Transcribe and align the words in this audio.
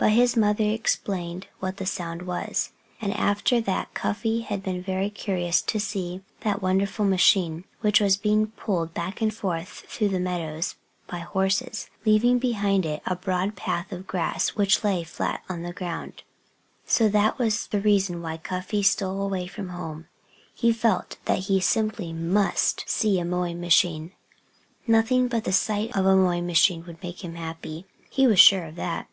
But 0.00 0.12
his 0.12 0.36
mother 0.36 0.62
explained 0.62 1.48
what 1.58 1.78
the 1.78 1.84
sound 1.84 2.22
was. 2.22 2.70
And 3.00 3.12
after 3.14 3.60
that 3.62 3.94
Cuffy 3.94 4.42
had 4.42 4.62
been 4.62 4.80
very 4.80 5.10
curious 5.10 5.60
to 5.62 5.80
see 5.80 6.20
that 6.42 6.62
wonderful 6.62 7.04
machine, 7.04 7.64
which 7.80 7.98
was 7.98 8.16
pulled 8.56 8.94
back 8.94 9.20
and 9.20 9.34
forth 9.34 9.86
through 9.88 10.10
the 10.10 10.20
meadows 10.20 10.76
by 11.08 11.18
horses, 11.18 11.90
leaving 12.04 12.38
behind 12.38 12.86
it 12.86 13.02
a 13.06 13.16
broad 13.16 13.56
path 13.56 13.90
of 13.90 14.06
grass 14.06 14.50
which 14.50 14.84
lay 14.84 15.02
flat 15.02 15.42
on 15.48 15.62
the 15.64 15.72
ground. 15.72 16.22
So 16.86 17.08
that 17.08 17.36
was 17.36 17.66
the 17.66 17.80
reason 17.80 18.22
why 18.22 18.36
Cuffy 18.36 18.84
stole 18.84 19.20
away 19.20 19.48
from 19.48 19.70
home. 19.70 20.06
He 20.54 20.72
felt 20.72 21.16
that 21.24 21.38
he 21.50 21.58
simply 21.58 22.12
must 22.12 22.88
see 22.88 23.18
a 23.18 23.24
mowing 23.24 23.60
machine. 23.60 24.12
Nothing 24.86 25.26
but 25.26 25.42
the 25.42 25.52
sight 25.52 25.90
of 25.96 26.06
a 26.06 26.14
mowing 26.14 26.46
machine 26.46 26.84
would 26.86 27.02
make 27.02 27.24
him 27.24 27.34
happy. 27.34 27.84
He 28.08 28.28
was 28.28 28.38
sure 28.38 28.62
of 28.62 28.76
that. 28.76 29.08